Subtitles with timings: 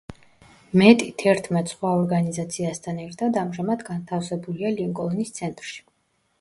[0.81, 5.81] მეტი თერთმეტ სხვა ორგანიზაციასთან ერთად ამჟამად განთავსებულია ლინკოლნის ცენტრში.